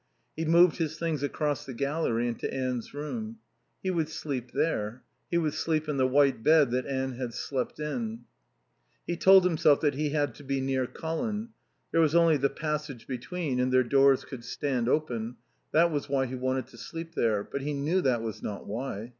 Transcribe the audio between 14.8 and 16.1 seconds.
open; that was